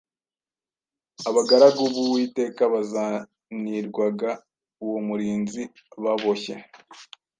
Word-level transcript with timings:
Abagaragu 1.29 1.83
b’Uwiteka 1.93 2.63
bazanirwaga 2.73 4.29
uwo 4.85 4.99
murinzi 5.07 5.63
baboshye 6.03 6.55